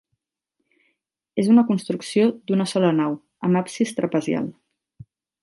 És 1.43 1.51
una 1.55 1.63
construcció 1.67 2.25
d'una 2.53 2.67
sola 2.73 2.91
nau 3.03 3.13
amb 3.49 3.61
absis 3.61 3.95
trapezial. 4.01 4.51